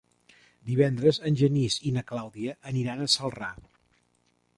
Divendres 0.69 1.19
en 1.29 1.37
Genís 1.41 1.77
i 1.89 1.91
na 1.97 2.03
Clàudia 2.13 2.57
aniran 2.73 3.05
a 3.07 3.11
Celrà. 3.17 3.51